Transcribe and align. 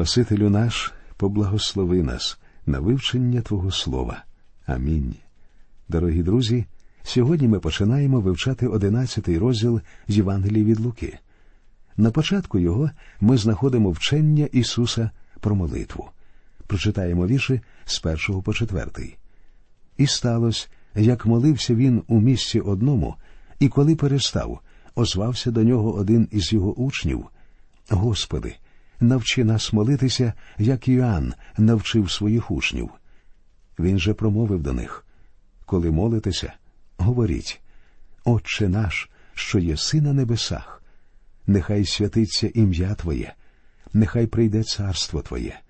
Спасителю 0.00 0.48
наш, 0.50 0.92
поблагослови 1.16 2.02
нас 2.02 2.38
на 2.66 2.80
вивчення 2.80 3.40
Твого 3.40 3.70
Слова. 3.70 4.24
Амінь. 4.66 5.14
Дорогі 5.88 6.22
друзі. 6.22 6.64
Сьогодні 7.02 7.48
ми 7.48 7.60
починаємо 7.60 8.20
вивчати 8.20 8.66
одинадцятий 8.66 9.38
розділ 9.38 9.80
з 10.08 10.16
Євангелії 10.16 10.64
від 10.64 10.80
Луки. 10.80 11.18
На 11.96 12.10
початку 12.10 12.58
його 12.58 12.90
ми 13.20 13.36
знаходимо 13.36 13.90
вчення 13.90 14.48
Ісуса 14.52 15.10
про 15.40 15.54
молитву. 15.54 16.10
Прочитаємо 16.66 17.26
вірші 17.26 17.60
з 17.84 17.98
першого 17.98 18.42
по 18.42 18.54
четвертий. 18.54 19.16
І 19.96 20.06
сталося, 20.06 20.68
як 20.94 21.26
молився 21.26 21.74
він 21.74 22.02
у 22.08 22.20
місці 22.20 22.60
одному, 22.60 23.14
і 23.58 23.68
коли 23.68 23.96
перестав, 23.96 24.60
озвався 24.94 25.50
до 25.50 25.62
нього 25.62 25.94
один 25.94 26.28
із 26.30 26.52
його 26.52 26.74
учнів 26.74 27.26
Господи, 27.88 28.56
навчи 29.00 29.44
нас 29.44 29.72
молитися, 29.72 30.32
як 30.58 30.88
Іоанн 30.88 31.34
навчив 31.58 32.10
своїх 32.10 32.50
учнів. 32.50 32.90
Він 33.78 33.98
же 33.98 34.14
промовив 34.14 34.62
до 34.62 34.72
них 34.72 35.06
Коли 35.66 35.90
молитеся, 35.90 36.52
говоріть 36.98 37.60
Отче 38.24 38.68
наш, 38.68 39.10
що 39.34 39.58
єси 39.58 40.00
на 40.00 40.12
небесах, 40.12 40.82
нехай 41.46 41.84
святиться 41.84 42.50
ім'я 42.54 42.94
Твоє, 42.94 43.34
нехай 43.92 44.26
прийде 44.26 44.62
царство 44.62 45.22
Твоє, 45.22 45.60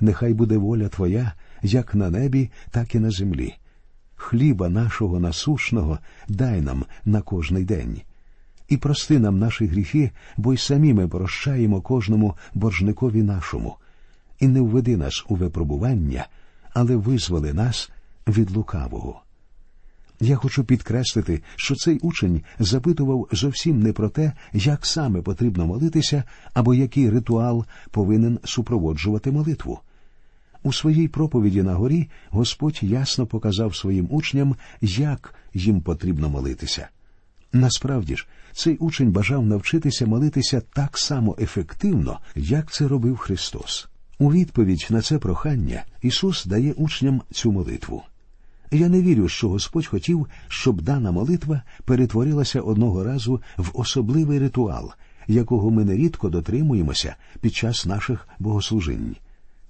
нехай 0.00 0.34
буде 0.34 0.56
воля 0.56 0.88
Твоя, 0.88 1.32
як 1.62 1.94
на 1.94 2.10
небі, 2.10 2.50
так 2.70 2.94
і 2.94 2.98
на 2.98 3.10
землі. 3.10 3.54
Хліба 4.16 4.68
нашого 4.68 5.20
насушного 5.20 5.98
дай 6.28 6.60
нам 6.60 6.84
на 7.04 7.22
кожний 7.22 7.64
день. 7.64 8.02
І 8.72 8.76
прости 8.76 9.18
нам 9.18 9.38
наші 9.38 9.66
гріхи, 9.66 10.10
бо 10.36 10.54
й 10.54 10.56
самі 10.56 10.94
ми 10.94 11.08
прощаємо 11.08 11.80
кожному 11.80 12.34
боржникові 12.54 13.22
нашому, 13.22 13.76
і 14.40 14.48
не 14.48 14.60
введи 14.60 14.96
нас 14.96 15.24
у 15.28 15.34
випробування, 15.34 16.26
але 16.74 16.96
визволи 16.96 17.52
нас 17.52 17.90
від 18.28 18.50
лукавого. 18.50 19.22
Я 20.20 20.36
хочу 20.36 20.64
підкреслити, 20.64 21.42
що 21.56 21.74
цей 21.74 21.98
учень 21.98 22.42
запитував 22.58 23.28
зовсім 23.32 23.80
не 23.82 23.92
про 23.92 24.08
те, 24.08 24.32
як 24.52 24.86
саме 24.86 25.22
потрібно 25.22 25.66
молитися 25.66 26.24
або 26.54 26.74
який 26.74 27.10
ритуал 27.10 27.64
повинен 27.90 28.38
супроводжувати 28.44 29.30
молитву. 29.30 29.80
У 30.62 30.72
своїй 30.72 31.08
проповіді 31.08 31.62
на 31.62 31.74
горі 31.74 32.08
Господь 32.30 32.78
ясно 32.82 33.26
показав 33.26 33.76
своїм 33.76 34.08
учням, 34.10 34.56
як 34.80 35.34
їм 35.54 35.80
потрібно 35.80 36.28
молитися. 36.28 36.88
Насправді 37.52 38.16
ж, 38.16 38.26
цей 38.52 38.76
учень 38.76 39.12
бажав 39.12 39.46
навчитися 39.46 40.06
молитися 40.06 40.62
так 40.72 40.98
само 40.98 41.36
ефективно, 41.40 42.18
як 42.36 42.72
це 42.72 42.88
робив 42.88 43.16
Христос. 43.16 43.88
У 44.18 44.32
відповідь 44.32 44.86
на 44.90 45.02
це 45.02 45.18
прохання 45.18 45.84
Ісус 46.02 46.46
дає 46.46 46.72
учням 46.72 47.22
цю 47.30 47.52
молитву. 47.52 48.02
Я 48.70 48.88
не 48.88 49.02
вірю, 49.02 49.28
що 49.28 49.48
Господь 49.48 49.86
хотів, 49.86 50.26
щоб 50.48 50.82
дана 50.82 51.12
молитва 51.12 51.62
перетворилася 51.84 52.60
одного 52.60 53.04
разу 53.04 53.42
в 53.56 53.70
особливий 53.74 54.38
ритуал, 54.38 54.92
якого 55.28 55.70
ми 55.70 55.84
нерідко 55.84 56.28
дотримуємося 56.28 57.16
під 57.40 57.54
час 57.54 57.86
наших 57.86 58.28
богослужінь. 58.38 59.16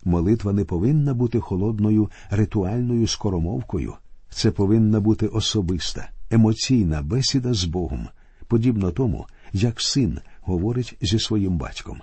Молитва 0.05 0.53
не 0.53 0.65
повинна 0.65 1.15
бути 1.15 1.41
холодною 1.41 2.11
ритуальною 2.31 3.07
скоромовкою. 3.07 3.95
Це 4.31 4.51
повинна 4.51 5.01
бути 5.01 5.27
особиста, 5.27 6.09
емоційна 6.33 7.03
бесіда 7.03 7.55
з 7.55 7.65
Богом, 7.65 8.09
подібно 8.47 8.91
тому, 8.91 9.27
як 9.53 9.81
син 9.81 10.19
говорить 10.41 10.97
зі 11.01 11.19
своїм 11.19 11.59
батьком. 11.59 12.01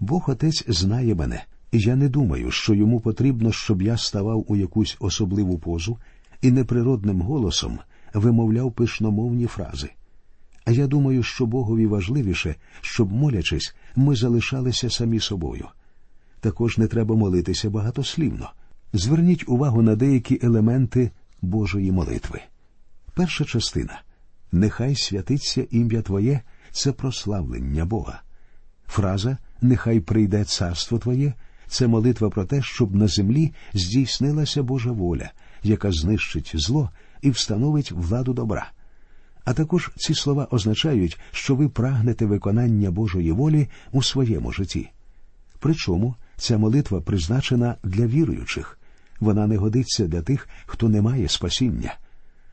Бог 0.00 0.30
Отець 0.30 0.64
знає 0.68 1.14
мене, 1.14 1.44
і 1.72 1.78
я 1.78 1.96
не 1.96 2.08
думаю, 2.08 2.50
що 2.50 2.74
йому 2.74 3.00
потрібно, 3.00 3.52
щоб 3.52 3.82
я 3.82 3.96
ставав 3.96 4.44
у 4.48 4.56
якусь 4.56 4.96
особливу 5.00 5.58
позу 5.58 5.98
і 6.42 6.50
неприродним 6.50 7.20
голосом 7.20 7.78
вимовляв 8.14 8.72
пишномовні 8.72 9.46
фрази. 9.46 9.90
А 10.64 10.70
я 10.70 10.86
думаю, 10.86 11.22
що 11.22 11.46
Богові 11.46 11.86
важливіше, 11.86 12.54
щоб, 12.80 13.12
молячись, 13.12 13.74
ми 13.96 14.16
залишалися 14.16 14.90
самі 14.90 15.20
собою. 15.20 15.66
Також 16.40 16.78
не 16.78 16.86
треба 16.86 17.16
молитися 17.16 17.70
багатослівно. 17.70 18.50
Зверніть 18.92 19.48
увагу 19.48 19.82
на 19.82 19.96
деякі 19.96 20.38
елементи 20.42 21.10
Божої 21.42 21.92
молитви. 21.92 22.40
Перша 23.14 23.44
частина 23.44 24.02
Нехай 24.52 24.96
святиться 24.96 25.66
ім'я 25.70 26.02
Твоє 26.02 26.40
це 26.70 26.92
прославлення 26.92 27.84
Бога. 27.84 28.22
Фраза 28.86 29.36
Нехай 29.60 30.00
прийде 30.00 30.44
царство 30.44 30.98
Твоє 30.98 31.34
це 31.68 31.86
молитва 31.86 32.30
про 32.30 32.44
те, 32.44 32.62
щоб 32.62 32.94
на 32.94 33.08
землі 33.08 33.52
здійснилася 33.74 34.62
Божа 34.62 34.90
воля, 34.90 35.30
яка 35.62 35.92
знищить 35.92 36.52
зло 36.54 36.90
і 37.22 37.30
встановить 37.30 37.92
владу 37.92 38.32
добра. 38.32 38.70
А 39.44 39.52
також 39.52 39.90
ці 39.96 40.14
слова 40.14 40.48
означають, 40.50 41.20
що 41.32 41.54
ви 41.54 41.68
прагнете 41.68 42.26
виконання 42.26 42.90
Божої 42.90 43.32
волі 43.32 43.68
у 43.92 44.02
своєму 44.02 44.52
житті. 44.52 44.90
Причому 45.58 46.14
ця 46.36 46.58
молитва 46.58 47.00
призначена 47.00 47.76
для 47.84 48.06
віруючих, 48.06 48.78
вона 49.20 49.46
не 49.46 49.56
годиться 49.56 50.06
для 50.06 50.22
тих, 50.22 50.48
хто 50.66 50.88
не 50.88 51.02
має 51.02 51.28
спасіння. 51.28 51.94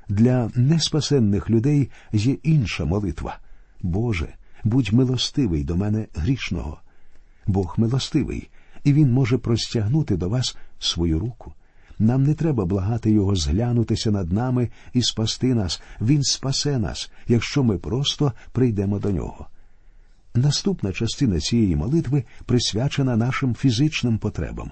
Для 0.09 0.51
неспасенних 0.55 1.49
людей 1.49 1.89
є 2.13 2.37
інша 2.43 2.85
молитва 2.85 3.39
Боже, 3.81 4.27
будь 4.63 4.93
милостивий 4.93 5.63
до 5.63 5.75
мене 5.75 6.07
грішного. 6.15 6.81
Бог 7.47 7.75
милостивий, 7.77 8.49
і 8.83 8.93
Він 8.93 9.11
може 9.11 9.37
простягнути 9.37 10.17
до 10.17 10.29
вас 10.29 10.57
свою 10.79 11.19
руку. 11.19 11.53
Нам 11.99 12.23
не 12.23 12.33
треба 12.33 12.65
благати 12.65 13.11
Його 13.11 13.35
зглянутися 13.35 14.11
над 14.11 14.31
нами 14.31 14.69
і 14.93 15.01
спасти 15.01 15.53
нас. 15.53 15.81
Він 16.01 16.23
спасе 16.23 16.77
нас, 16.77 17.11
якщо 17.27 17.63
ми 17.63 17.77
просто 17.77 18.33
прийдемо 18.51 18.99
до 18.99 19.11
нього. 19.11 19.47
Наступна 20.35 20.91
частина 20.91 21.39
цієї 21.39 21.75
молитви 21.75 22.23
присвячена 22.45 23.15
нашим 23.15 23.55
фізичним 23.55 24.17
потребам. 24.17 24.71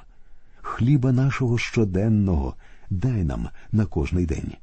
Хліба 0.61 1.11
нашого 1.11 1.57
щоденного 1.57 2.55
дай 2.89 3.23
нам 3.23 3.49
на 3.71 3.85
кожний 3.85 4.25
день. 4.25 4.53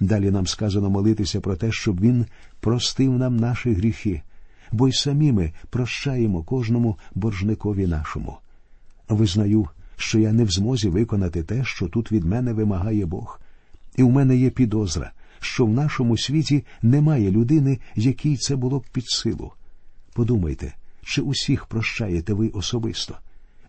Далі 0.00 0.30
нам 0.30 0.46
сказано 0.46 0.90
молитися 0.90 1.40
про 1.40 1.56
те, 1.56 1.72
щоб 1.72 2.00
він 2.00 2.26
простив 2.60 3.18
нам 3.18 3.36
наші 3.36 3.72
гріхи, 3.72 4.22
бо 4.72 4.88
й 4.88 4.92
самі 4.92 5.32
ми 5.32 5.52
прощаємо 5.70 6.42
кожному 6.42 6.98
боржникові 7.14 7.86
нашому. 7.86 8.36
Визнаю, 9.08 9.68
що 9.96 10.18
я 10.18 10.32
не 10.32 10.44
в 10.44 10.50
змозі 10.50 10.88
виконати 10.88 11.42
те, 11.42 11.64
що 11.64 11.88
тут 11.88 12.12
від 12.12 12.24
мене 12.24 12.52
вимагає 12.52 13.06
Бог, 13.06 13.40
і 13.96 14.02
в 14.02 14.10
мене 14.10 14.36
є 14.36 14.50
підозра, 14.50 15.12
що 15.40 15.66
в 15.66 15.70
нашому 15.70 16.18
світі 16.18 16.64
немає 16.82 17.30
людини, 17.30 17.78
якій 17.96 18.36
це 18.36 18.56
було 18.56 18.78
б 18.78 18.84
під 18.92 19.04
силу. 19.06 19.52
Подумайте, 20.12 20.74
чи 21.02 21.22
усіх 21.22 21.66
прощаєте 21.66 22.34
ви 22.34 22.48
особисто? 22.48 23.14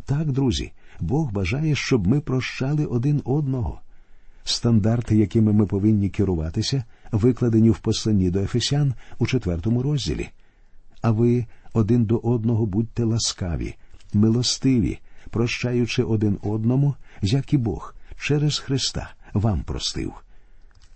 Так, 0.06 0.32
друзі, 0.32 0.72
Бог 1.00 1.32
бажає, 1.32 1.76
щоб 1.76 2.08
ми 2.08 2.22
прощали 2.22 2.86
один 2.86 3.22
одного. 3.26 3.82
Стандарти, 4.44 5.18
якими 5.18 5.54
ми 5.54 5.66
повинні 5.66 6.10
керуватися, 6.10 6.84
викладені 7.12 7.70
в 7.70 7.80
посланні 7.80 8.30
до 8.30 8.40
Ефесян 8.40 8.94
у 9.20 9.28
четвертому 9.28 9.84
розділі. 9.84 10.30
А 11.02 11.12
ви 11.12 11.46
один 11.74 12.06
до 12.06 12.18
одного 12.18 12.66
будьте 12.66 13.04
ласкаві, 13.04 13.76
милостиві, 14.14 15.00
прощаючи 15.30 16.04
один 16.04 16.38
одному, 16.44 16.96
як 17.22 17.54
і 17.54 17.58
Бог, 17.58 17.96
через 18.20 18.58
Христа 18.60 19.14
вам 19.34 19.64
простив. 19.64 20.14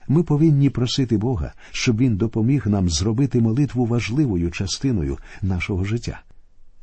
Ми 0.07 0.23
повинні 0.23 0.69
просити 0.69 1.17
Бога, 1.17 1.53
щоб 1.72 1.97
Він 1.97 2.17
допоміг 2.17 2.67
нам 2.67 2.89
зробити 2.89 3.41
молитву 3.41 3.85
важливою 3.85 4.51
частиною 4.51 5.17
нашого 5.41 5.83
життя. 5.83 6.22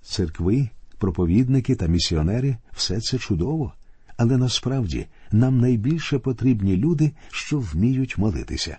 Церкви, 0.02 0.68
проповідники 0.98 1.74
та 1.74 1.86
місіонери 1.86 2.56
все 2.72 3.00
це 3.00 3.18
чудово, 3.18 3.72
але 4.16 4.36
насправді 4.36 5.06
нам 5.32 5.60
найбільше 5.60 6.18
потрібні 6.18 6.76
люди, 6.76 7.12
що 7.30 7.58
вміють 7.58 8.18
молитися. 8.18 8.78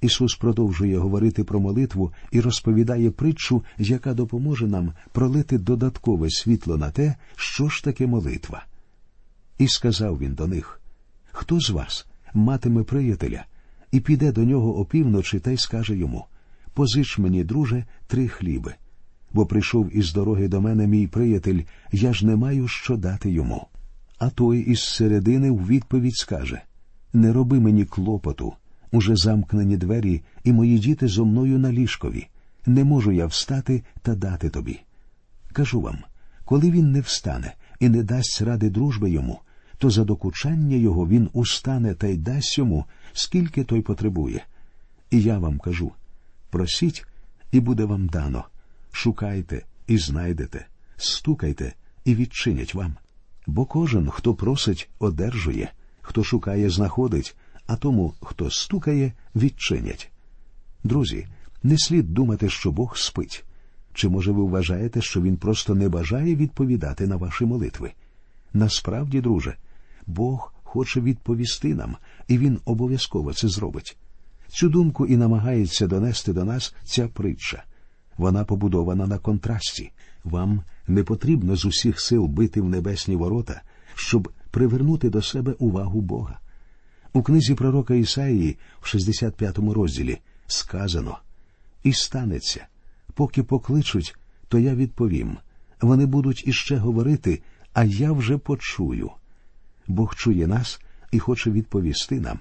Ісус 0.00 0.34
продовжує 0.34 0.98
говорити 0.98 1.44
про 1.44 1.60
молитву 1.60 2.12
і 2.30 2.40
розповідає 2.40 3.10
притчу, 3.10 3.64
яка 3.78 4.14
допоможе 4.14 4.66
нам 4.66 4.92
пролити 5.12 5.58
додаткове 5.58 6.30
світло 6.30 6.76
на 6.76 6.90
те, 6.90 7.14
що 7.36 7.68
ж 7.68 7.84
таке 7.84 8.06
молитва. 8.06 8.64
І 9.58 9.68
сказав 9.68 10.18
він 10.18 10.34
до 10.34 10.46
них 10.46 10.80
Хто 11.32 11.60
з 11.60 11.70
вас 11.70 12.06
матиме 12.34 12.82
приятеля 12.82 13.44
і 13.92 14.00
піде 14.00 14.32
до 14.32 14.44
нього 14.44 14.78
опівночі 14.78 15.40
та 15.40 15.50
й 15.50 15.56
скаже 15.56 15.96
йому 15.96 16.26
Позич 16.74 17.18
мені, 17.18 17.44
друже, 17.44 17.84
три 18.06 18.28
хліби, 18.28 18.74
бо 19.32 19.46
прийшов 19.46 19.96
із 19.96 20.12
дороги 20.12 20.48
до 20.48 20.60
мене 20.60 20.86
мій 20.86 21.06
приятель, 21.06 21.60
я 21.92 22.12
ж 22.12 22.26
не 22.26 22.36
маю 22.36 22.68
що 22.68 22.96
дати 22.96 23.30
йому. 23.30 23.66
А 24.18 24.30
той 24.30 24.60
із 24.60 24.82
середини 24.82 25.50
в 25.50 25.66
відповідь 25.66 26.16
скаже 26.16 26.62
Не 27.12 27.32
роби 27.32 27.60
мені 27.60 27.84
клопоту. 27.84 28.54
Уже 28.92 29.16
замкнені 29.16 29.76
двері, 29.76 30.22
і 30.44 30.52
мої 30.52 30.78
діти 30.78 31.08
зо 31.08 31.24
мною 31.24 31.58
на 31.58 31.72
ліжкові. 31.72 32.28
Не 32.66 32.84
можу 32.84 33.12
я 33.12 33.26
встати 33.26 33.82
та 34.02 34.14
дати 34.14 34.50
тобі. 34.50 34.80
Кажу 35.52 35.80
вам 35.80 35.98
Коли 36.44 36.70
він 36.70 36.92
не 36.92 37.00
встане 37.00 37.54
і 37.80 37.88
не 37.88 38.02
дасть 38.02 38.42
ради 38.42 38.70
дружби 38.70 39.10
йому, 39.10 39.40
то 39.78 39.90
за 39.90 40.04
докучання 40.04 40.76
його 40.76 41.08
він 41.08 41.30
устане 41.32 41.94
та 41.94 42.06
й 42.06 42.16
дасть 42.16 42.58
йому, 42.58 42.84
скільки 43.12 43.64
той 43.64 43.80
потребує. 43.80 44.44
І 45.10 45.22
я 45.22 45.38
вам 45.38 45.58
кажу 45.58 45.92
просіть, 46.50 47.06
і 47.52 47.60
буде 47.60 47.84
вам 47.84 48.06
дано. 48.06 48.44
Шукайте 48.92 49.62
і 49.86 49.98
знайдете, 49.98 50.66
стукайте 50.96 51.74
і 52.04 52.14
відчинять 52.14 52.74
вам. 52.74 52.96
Бо 53.46 53.64
кожен, 53.64 54.10
хто 54.10 54.34
просить, 54.34 54.88
одержує, 54.98 55.72
хто 56.00 56.24
шукає, 56.24 56.70
знаходить, 56.70 57.36
а 57.66 57.76
тому, 57.76 58.14
хто 58.20 58.50
стукає, 58.50 59.12
відчинять. 59.34 60.10
Друзі, 60.84 61.26
не 61.62 61.78
слід 61.78 62.14
думати, 62.14 62.48
що 62.48 62.72
Бог 62.72 62.96
спить. 62.96 63.44
Чи, 63.94 64.08
може, 64.08 64.32
ви 64.32 64.44
вважаєте, 64.44 65.02
що 65.02 65.22
він 65.22 65.36
просто 65.36 65.74
не 65.74 65.88
бажає 65.88 66.36
відповідати 66.36 67.06
на 67.06 67.16
ваші 67.16 67.44
молитви? 67.44 67.92
Насправді, 68.52 69.20
друже, 69.20 69.56
Бог 70.06 70.54
хоче 70.62 71.00
відповісти 71.00 71.74
нам, 71.74 71.96
і 72.28 72.38
Він 72.38 72.60
обов'язково 72.64 73.32
це 73.32 73.48
зробить. 73.48 73.96
Цю 74.48 74.68
думку 74.68 75.06
і 75.06 75.16
намагається 75.16 75.86
донести 75.86 76.32
до 76.32 76.44
нас 76.44 76.74
ця 76.84 77.08
притча. 77.08 77.64
Вона 78.16 78.44
побудована 78.44 79.06
на 79.06 79.18
контрасті. 79.18 79.92
Вам 80.24 80.62
не 80.86 81.02
потрібно 81.04 81.56
з 81.56 81.64
усіх 81.64 82.00
сил 82.00 82.26
бити 82.26 82.60
в 82.60 82.68
небесні 82.68 83.16
ворота, 83.16 83.62
щоб 83.94 84.32
привернути 84.50 85.10
до 85.10 85.22
себе 85.22 85.52
увагу 85.58 86.00
Бога. 86.00 86.38
У 87.12 87.22
книзі 87.22 87.54
пророка 87.54 87.94
Ісаїї 87.94 88.58
в 88.80 88.84
65-му 88.84 89.74
розділі 89.74 90.18
сказано 90.46 91.18
І 91.82 91.92
станеться, 91.92 92.66
поки 93.14 93.42
покличуть, 93.42 94.16
то 94.48 94.58
я 94.58 94.74
відповім. 94.74 95.36
Вони 95.80 96.06
будуть 96.06 96.46
іще 96.46 96.76
говорити, 96.76 97.42
а 97.72 97.84
я 97.84 98.12
вже 98.12 98.38
почую. 98.38 99.10
Бог 99.86 100.14
чує 100.14 100.46
нас 100.46 100.80
і 101.10 101.18
хоче 101.18 101.50
відповісти 101.50 102.20
нам. 102.20 102.38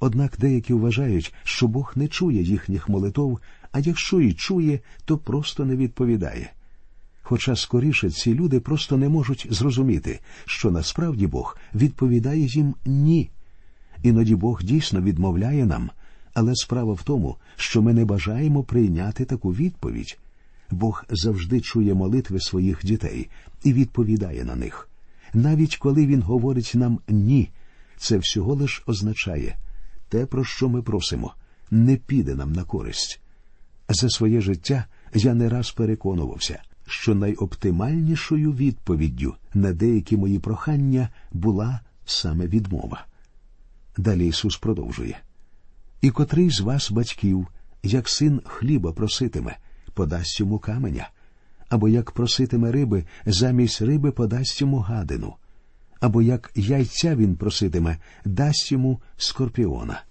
Однак 0.00 0.36
деякі 0.38 0.72
вважають, 0.72 1.34
що 1.44 1.68
Бог 1.68 1.92
не 1.96 2.08
чує 2.08 2.42
їхніх 2.42 2.88
молитов, 2.88 3.40
а 3.72 3.78
якщо 3.78 4.20
і 4.20 4.32
чує, 4.32 4.80
то 5.04 5.18
просто 5.18 5.64
не 5.64 5.76
відповідає. 5.76 6.52
Хоча 7.28 7.56
скоріше 7.56 8.10
ці 8.10 8.34
люди 8.34 8.60
просто 8.60 8.96
не 8.96 9.08
можуть 9.08 9.46
зрозуміти, 9.50 10.20
що 10.44 10.70
насправді 10.70 11.26
Бог 11.26 11.56
відповідає 11.74 12.46
їм 12.46 12.74
ні. 12.86 13.30
Іноді 14.02 14.34
Бог 14.34 14.62
дійсно 14.62 15.00
відмовляє 15.00 15.66
нам, 15.66 15.90
але 16.34 16.54
справа 16.54 16.92
в 16.92 17.02
тому, 17.02 17.36
що 17.56 17.82
ми 17.82 17.92
не 17.92 18.04
бажаємо 18.04 18.62
прийняти 18.62 19.24
таку 19.24 19.52
відповідь. 19.52 20.18
Бог 20.70 21.04
завжди 21.10 21.60
чує 21.60 21.94
молитви 21.94 22.40
своїх 22.40 22.84
дітей 22.84 23.28
і 23.64 23.72
відповідає 23.72 24.44
на 24.44 24.56
них. 24.56 24.88
Навіть 25.34 25.76
коли 25.76 26.06
Він 26.06 26.22
говорить 26.22 26.72
нам 26.74 26.98
ні, 27.08 27.50
це 27.96 28.18
всього 28.18 28.54
лиш 28.54 28.82
означає 28.86 29.56
те, 30.08 30.26
про 30.26 30.44
що 30.44 30.68
ми 30.68 30.82
просимо, 30.82 31.34
не 31.70 31.96
піде 31.96 32.34
нам 32.34 32.52
на 32.52 32.64
користь. 32.64 33.20
За 33.88 34.10
своє 34.10 34.40
життя 34.40 34.84
я 35.14 35.34
не 35.34 35.48
раз 35.48 35.70
переконувався, 35.70 36.62
що 36.88 37.14
найоптимальнішою 37.14 38.52
відповіддю 38.52 39.34
на 39.54 39.72
деякі 39.72 40.16
мої 40.16 40.38
прохання 40.38 41.08
була 41.32 41.80
саме 42.04 42.46
відмова. 42.46 43.06
Далі 43.96 44.26
Ісус 44.26 44.56
продовжує 44.56 45.20
І 46.00 46.10
котрий 46.10 46.50
з 46.50 46.60
вас, 46.60 46.90
батьків, 46.90 47.48
як 47.82 48.08
син 48.08 48.40
хліба 48.44 48.92
проситиме, 48.92 49.56
подасть 49.94 50.40
йому 50.40 50.58
каменя, 50.58 51.10
або 51.68 51.88
як 51.88 52.10
проситиме 52.10 52.72
риби, 52.72 53.04
замість 53.26 53.82
риби 53.82 54.10
подасть 54.10 54.60
йому 54.60 54.78
гадину, 54.78 55.34
або 56.00 56.22
як 56.22 56.52
яйця 56.54 57.16
він 57.16 57.36
проситиме, 57.36 57.98
дасть 58.24 58.72
йому 58.72 59.00
скорпіона. 59.16 60.02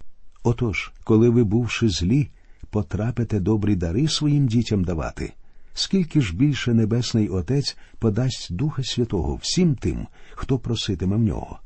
Отож, 0.42 0.92
коли 1.04 1.28
ви, 1.28 1.44
бувши 1.44 1.88
злі, 1.88 2.30
потрапите 2.70 3.40
добрі 3.40 3.76
дари 3.76 4.08
своїм 4.08 4.48
дітям 4.48 4.84
давати, 4.84 5.32
скільки 5.78 6.20
ж 6.20 6.36
більше 6.36 6.74
Небесний 6.74 7.28
Отець 7.28 7.76
подасть 7.98 8.52
Духа 8.54 8.84
Святого 8.84 9.36
всім 9.36 9.74
тим, 9.74 10.06
хто 10.32 10.58
проситиме 10.58 11.16
в 11.16 11.20
нього. 11.20 11.58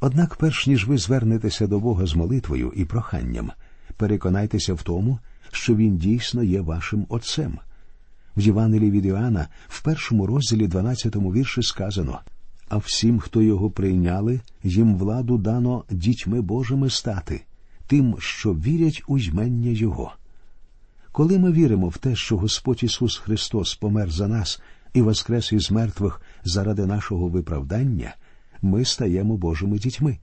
Однак, 0.00 0.36
перш 0.36 0.66
ніж 0.66 0.86
ви 0.86 0.98
звернетеся 0.98 1.66
до 1.66 1.80
Бога 1.80 2.06
з 2.06 2.14
молитвою 2.14 2.72
і 2.76 2.84
проханням, 2.84 3.50
переконайтеся 3.96 4.74
в 4.74 4.82
тому, 4.82 5.18
що 5.52 5.74
Він 5.74 5.96
дійсно 5.96 6.42
є 6.42 6.60
вашим 6.60 7.06
Отцем. 7.08 7.58
В 8.36 8.40
Євангелії 8.40 8.90
від 8.90 9.04
Іоанна 9.04 9.48
в 9.68 9.82
першому 9.82 10.26
розділі 10.26 10.68
12-му 10.68 11.32
вірші 11.32 11.62
сказано 11.62 12.20
А 12.68 12.76
всім, 12.76 13.20
хто 13.20 13.42
його 13.42 13.70
прийняли, 13.70 14.40
їм 14.62 14.96
владу 14.96 15.38
дано 15.38 15.84
дітьми 15.90 16.40
Божими 16.40 16.90
стати, 16.90 17.44
тим, 17.86 18.16
що 18.18 18.54
вірять 18.54 19.02
у 19.06 19.18
ймення 19.18 19.70
Його. 19.70 20.12
Коли 21.18 21.38
ми 21.38 21.52
віримо 21.52 21.88
в 21.88 21.98
те, 21.98 22.16
що 22.16 22.36
Господь 22.36 22.82
Ісус 22.82 23.16
Христос 23.16 23.74
помер 23.74 24.10
за 24.10 24.28
нас 24.28 24.62
і 24.94 25.02
воскрес 25.02 25.52
із 25.52 25.70
мертвих 25.70 26.22
заради 26.44 26.86
нашого 26.86 27.28
виправдання, 27.28 28.14
ми 28.62 28.84
стаємо 28.84 29.36
Божими 29.36 29.78
дітьми. 29.78 30.18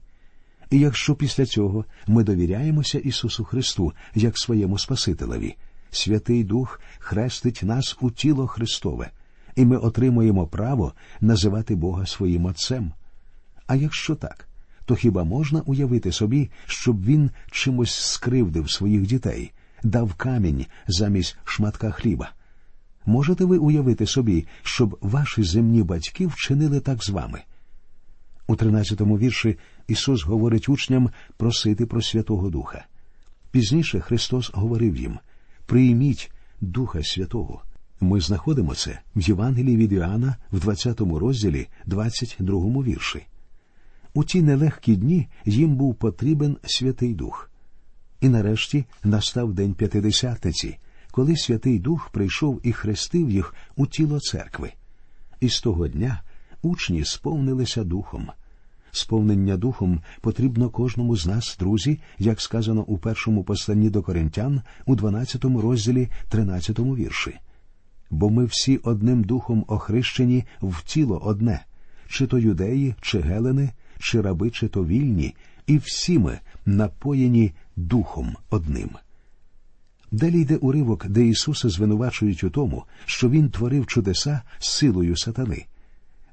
І 0.70 0.78
якщо 0.78 1.14
після 1.14 1.46
цього 1.46 1.84
ми 2.06 2.24
довіряємося 2.24 2.98
Ісусу 2.98 3.44
Христу 3.44 3.92
як 4.14 4.38
своєму 4.38 4.78
Спасителеві, 4.78 5.56
Святий 5.90 6.44
Дух 6.44 6.80
хрестить 6.98 7.60
нас 7.62 7.96
у 8.00 8.10
тіло 8.10 8.46
Христове, 8.46 9.10
і 9.56 9.64
ми 9.64 9.76
отримуємо 9.76 10.46
право 10.46 10.92
називати 11.20 11.74
Бога 11.74 12.06
своїм 12.06 12.44
Отцем. 12.44 12.92
А 13.66 13.74
якщо 13.74 14.14
так, 14.14 14.48
то 14.84 14.94
хіба 14.94 15.24
можна 15.24 15.60
уявити 15.60 16.12
собі, 16.12 16.50
щоб 16.66 17.04
він 17.04 17.30
чимось 17.50 17.94
скривдив 17.94 18.70
своїх 18.70 19.02
дітей, 19.02 19.52
дав 19.82 20.14
камінь 20.14 20.66
замість 20.86 21.36
шматка 21.44 21.90
хліба? 21.90 22.30
Можете 23.06 23.44
ви 23.44 23.58
уявити 23.58 24.06
собі, 24.06 24.46
щоб 24.62 24.98
ваші 25.00 25.42
земні 25.42 25.82
батьки 25.82 26.26
вчинили 26.26 26.80
так 26.80 27.04
з 27.04 27.08
вами? 27.08 27.42
У 28.46 28.54
13-му 28.54 29.18
вірші 29.18 29.58
Ісус 29.88 30.24
говорить 30.24 30.68
учням 30.68 31.10
просити 31.36 31.86
про 31.86 32.02
Святого 32.02 32.50
Духа. 32.50 32.84
Пізніше 33.50 34.00
Христос 34.00 34.50
говорив 34.54 34.96
їм 34.96 35.18
прийміть 35.66 36.30
Духа 36.60 37.02
Святого. 37.02 37.62
Ми 38.00 38.20
знаходимо 38.20 38.74
це 38.74 39.00
в 39.16 39.20
Євангелії 39.20 39.76
від 39.76 39.92
Іоанна 39.92 40.36
в 40.52 40.60
20 40.60 41.00
розділі, 41.00 41.68
22 41.86 42.82
вірші. 42.82 43.26
У 44.14 44.24
ті 44.24 44.42
нелегкі 44.42 44.96
дні 44.96 45.28
їм 45.44 45.76
був 45.76 45.94
потрібен 45.94 46.56
Святий 46.64 47.14
Дух. 47.14 47.50
І 48.26 48.28
нарешті 48.28 48.84
настав 49.04 49.52
день 49.52 49.74
п'ятидесятниці, 49.74 50.78
коли 51.10 51.36
Святий 51.36 51.78
Дух 51.78 52.10
прийшов 52.10 52.60
і 52.62 52.72
хрестив 52.72 53.30
їх 53.30 53.54
у 53.76 53.86
тіло 53.86 54.20
церкви. 54.20 54.72
І 55.40 55.48
з 55.48 55.60
того 55.60 55.88
дня 55.88 56.22
учні 56.62 57.04
сповнилися 57.04 57.84
духом. 57.84 58.30
Сповнення 58.90 59.56
духом 59.56 60.00
потрібно 60.20 60.70
кожному 60.70 61.16
з 61.16 61.26
нас, 61.26 61.56
друзі, 61.60 62.00
як 62.18 62.40
сказано 62.40 62.82
у 62.82 62.98
першому 62.98 63.44
посланні 63.44 63.90
до 63.90 64.02
коринтян 64.02 64.62
у 64.86 64.96
12 64.96 65.44
розділі 65.44 66.08
13 66.28 66.78
вірші. 66.78 67.38
Бо 68.10 68.30
ми 68.30 68.44
всі 68.44 68.76
одним 68.76 69.24
духом 69.24 69.64
охрещені 69.68 70.44
в 70.62 70.82
тіло 70.82 71.18
одне, 71.24 71.64
чи 72.08 72.26
то 72.26 72.38
юдеї, 72.38 72.94
чи 73.00 73.20
гелени, 73.20 73.70
чи 73.98 74.20
раби, 74.20 74.50
чи 74.50 74.68
то 74.68 74.84
вільні, 74.84 75.34
і 75.66 75.78
всі 75.78 76.18
ми 76.18 76.38
напоєні 76.66 77.52
духом 77.76 78.36
одним. 78.50 78.90
Далі 80.10 80.40
йде 80.40 80.56
уривок, 80.56 81.06
де 81.06 81.26
Ісуса 81.26 81.68
звинувачують 81.68 82.44
у 82.44 82.50
тому, 82.50 82.84
що 83.04 83.30
Він 83.30 83.50
творив 83.50 83.86
чудеса 83.86 84.42
з 84.58 84.70
силою 84.70 85.16
сатани. 85.16 85.66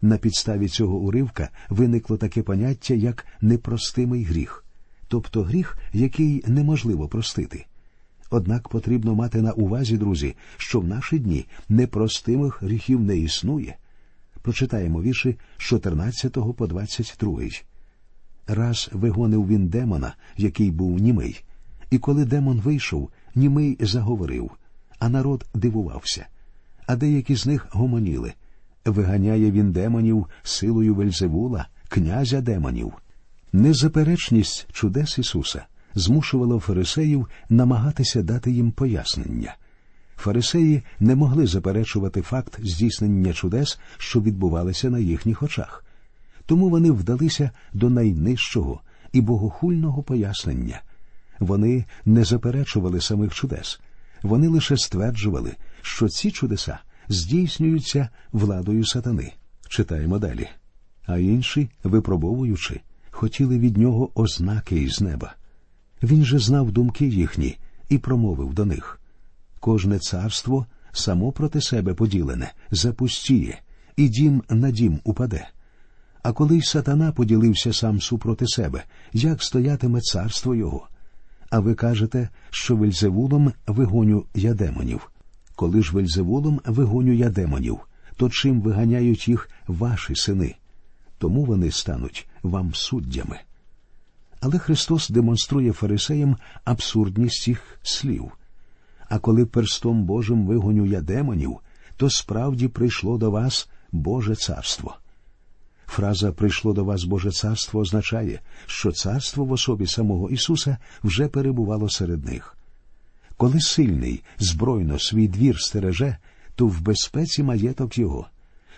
На 0.01 0.17
підставі 0.17 0.67
цього 0.67 0.97
уривка 0.97 1.49
виникло 1.69 2.17
таке 2.17 2.43
поняття, 2.43 2.93
як 2.93 3.25
непростимий 3.41 4.23
гріх, 4.23 4.65
тобто 5.07 5.43
гріх, 5.43 5.77
який 5.93 6.43
неможливо 6.47 7.07
простити. 7.07 7.65
Однак 8.29 8.69
потрібно 8.69 9.15
мати 9.15 9.41
на 9.41 9.51
увазі, 9.51 9.97
друзі, 9.97 10.35
що 10.57 10.79
в 10.79 10.87
наші 10.87 11.19
дні 11.19 11.45
непростимих 11.69 12.63
гріхів 12.63 13.01
не 13.01 13.17
існує. 13.17 13.75
Прочитаємо 14.41 15.01
вірші 15.01 15.35
з 15.57 15.61
14 15.61 16.33
по 16.57 16.67
22. 16.67 17.41
Раз 18.47 18.89
вигонив 18.93 19.47
він 19.47 19.67
демона, 19.67 20.15
який 20.37 20.71
був 20.71 20.99
німий, 20.99 21.43
і 21.91 21.97
коли 21.97 22.25
демон 22.25 22.59
вийшов, 22.59 23.09
німий 23.35 23.77
заговорив, 23.79 24.51
а 24.99 25.09
народ 25.09 25.45
дивувався. 25.53 26.25
А 26.87 26.95
деякі 26.95 27.35
з 27.35 27.45
них 27.45 27.67
гомоніли. 27.71 28.33
Виганяє 28.85 29.51
він 29.51 29.71
демонів 29.71 30.27
силою 30.43 30.95
Вельзевула, 30.95 31.67
князя 31.89 32.41
демонів. 32.41 32.93
Незаперечність 33.53 34.67
чудес 34.71 35.17
Ісуса 35.17 35.65
змушувала 35.95 36.59
фарисеїв 36.59 37.27
намагатися 37.49 38.23
дати 38.23 38.51
їм 38.51 38.71
пояснення. 38.71 39.55
Фарисеї 40.17 40.83
не 40.99 41.15
могли 41.15 41.47
заперечувати 41.47 42.21
факт 42.21 42.59
здійснення 42.63 43.33
чудес, 43.33 43.79
що 43.97 44.21
відбувалися 44.21 44.89
на 44.89 44.99
їхніх 44.99 45.43
очах. 45.43 45.82
Тому 46.45 46.69
вони 46.69 46.91
вдалися 46.91 47.51
до 47.73 47.89
найнижчого 47.89 48.81
і 49.11 49.21
богохульного 49.21 50.03
пояснення. 50.03 50.81
Вони 51.39 51.85
не 52.05 52.23
заперечували 52.23 53.01
самих 53.01 53.33
чудес, 53.33 53.79
вони 54.23 54.47
лише 54.47 54.77
стверджували, 54.77 55.55
що 55.81 56.09
ці 56.09 56.31
чудеса 56.31 56.79
здійснюються 57.09 58.09
владою 58.31 58.85
сатани. 58.85 59.33
Читаємо 59.69 60.19
далі. 60.19 60.47
А 61.05 61.17
інші, 61.17 61.69
випробовуючи, 61.83 62.81
хотіли 63.11 63.59
від 63.59 63.77
нього 63.77 64.11
ознаки 64.15 64.81
із 64.81 65.01
неба. 65.01 65.35
Він 66.03 66.25
же 66.25 66.39
знав 66.39 66.71
думки 66.71 67.07
їхні 67.07 67.57
і 67.89 67.97
промовив 67.97 68.53
до 68.53 68.65
них 68.65 68.99
кожне 69.63 69.99
царство 69.99 70.65
само 70.91 71.31
проти 71.31 71.61
себе 71.61 71.93
поділене, 71.93 72.51
запустіє, 72.71 73.61
і 73.95 74.09
дім 74.09 74.43
на 74.49 74.71
дім 74.71 74.99
упаде. 75.03 75.49
А 76.23 76.31
коли 76.33 76.57
й 76.57 76.61
сатана 76.61 77.11
поділився 77.11 77.73
сам 77.73 78.01
супроти 78.01 78.47
себе, 78.47 78.83
як 79.13 79.43
стоятиме 79.43 80.01
царство 80.01 80.55
його? 80.55 80.87
А 81.49 81.59
ви 81.59 81.75
кажете, 81.75 82.29
що 82.49 82.75
вельзевулом 82.75 83.53
вигоню 83.67 84.25
я 84.35 84.53
демонів. 84.53 85.11
Коли 85.55 85.83
ж 85.83 85.93
вельзевулом 85.93 86.61
вигоню 86.65 87.13
я 87.13 87.29
демонів, 87.29 87.79
то 88.17 88.29
чим 88.29 88.61
виганяють 88.61 89.27
їх 89.27 89.49
ваші 89.67 90.15
сини? 90.15 90.55
Тому 91.17 91.45
вони 91.45 91.71
стануть 91.71 92.27
вам 92.43 92.73
суддями. 92.73 93.39
Але 94.39 94.59
Христос 94.59 95.09
демонструє 95.09 95.71
фарисеям 95.71 96.37
абсурдність 96.63 97.47
їх 97.47 97.79
слів. 97.83 98.31
А 99.09 99.19
коли 99.19 99.45
перстом 99.45 100.03
Божим 100.03 100.45
вигоню 100.45 100.85
я 100.85 101.01
демонів, 101.01 101.57
то 101.97 102.09
справді 102.09 102.67
прийшло 102.67 103.17
до 103.17 103.31
вас 103.31 103.69
Боже 103.91 104.35
царство. 104.35 104.97
Фраза 105.93 106.31
прийшло 106.31 106.73
до 106.73 106.83
вас 106.83 107.03
Боже 107.03 107.31
царство 107.31 107.79
означає, 107.79 108.39
що 108.65 108.91
царство 108.91 109.45
в 109.45 109.51
особі 109.51 109.87
самого 109.87 110.29
Ісуса 110.29 110.77
вже 111.03 111.27
перебувало 111.27 111.89
серед 111.89 112.25
них. 112.25 112.57
Коли 113.37 113.59
сильний 113.59 114.23
збройно 114.39 114.99
свій 114.99 115.27
двір 115.27 115.59
стереже, 115.59 116.17
то 116.55 116.67
в 116.67 116.81
безпеці 116.81 117.43
маєток 117.43 117.97
його. 117.97 118.27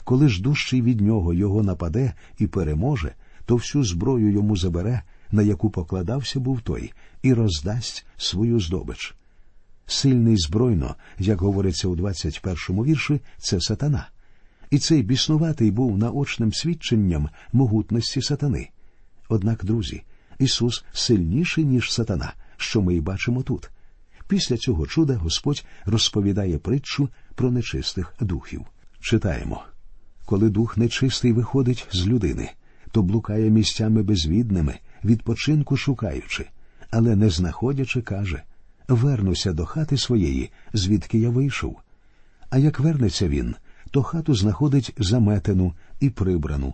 Коли 0.04 0.30
ж 0.30 0.42
дужчий 0.42 0.82
від 0.82 1.02
нього 1.02 1.34
його 1.34 1.64
нападе 1.64 2.14
і 2.38 2.48
переможе, 2.48 3.14
то 3.46 3.56
всю 3.56 3.84
зброю 3.84 4.32
йому 4.32 4.58
забере, 4.58 5.02
на 5.32 5.42
яку 5.42 5.70
покладався 5.70 6.40
був 6.40 6.62
той, 6.62 6.94
і 7.22 7.34
роздасть 7.34 8.06
свою 8.18 8.60
здобич. 8.60 9.16
Сильний 9.86 10.38
збройно, 10.38 10.96
як 11.20 11.42
говориться 11.42 11.88
у 11.88 11.96
21-му 11.96 12.86
вірші, 12.86 13.22
це 13.38 13.62
сатана. 13.62 14.08
І 14.70 14.80
цей 14.80 15.04
біснуватий 15.04 15.72
був 15.72 15.98
наочним 15.98 16.54
свідченням 16.54 17.30
могутності 17.54 18.22
сатани. 18.22 18.70
Однак, 19.30 19.66
друзі, 19.66 20.04
Ісус 20.40 20.86
сильніший, 20.94 21.66
ніж 21.66 21.94
сатана, 21.94 22.34
що 22.58 22.82
ми 22.82 22.96
й 22.96 23.02
бачимо 23.02 23.44
тут. 23.44 23.70
Після 24.28 24.58
цього 24.58 24.88
чуда 24.88 25.16
Господь 25.16 25.66
розповідає 25.86 26.58
притчу 26.58 27.10
про 27.36 27.52
нечистих 27.52 28.14
духів. 28.20 28.66
Читаємо 29.00 29.64
коли 30.26 30.50
дух 30.50 30.78
нечистий 30.78 31.34
виходить 31.34 31.88
з 31.92 32.08
людини, 32.08 32.52
то 32.92 33.04
блукає 33.04 33.50
місцями 33.50 34.04
безвідними, 34.04 34.80
відпочинку 35.04 35.78
шукаючи, 35.78 36.46
але 36.90 37.16
не 37.16 37.30
знаходячи, 37.30 38.02
каже 38.02 38.44
Вернуся 38.88 39.54
до 39.54 39.66
хати 39.66 39.98
своєї, 39.98 40.52
звідки 40.74 41.20
я 41.20 41.30
вийшов. 41.30 41.78
А 42.50 42.58
як 42.58 42.80
вернеться 42.80 43.28
він, 43.28 43.56
то 43.96 44.04
хату 44.04 44.34
знаходить 44.34 44.94
заметену 44.98 45.74
і 46.00 46.10
прибрану. 46.10 46.74